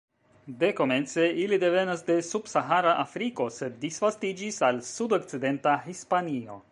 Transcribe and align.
Dekomence 0.61 1.25
ili 1.43 1.59
devenas 1.63 2.01
de 2.07 2.15
subsahara 2.29 2.95
Afriko, 3.03 3.49
sed 3.59 3.77
disvastiĝis 3.85 4.61
al 4.69 4.81
sudokcidenta 4.89 5.79
Hispanio. 5.89 6.59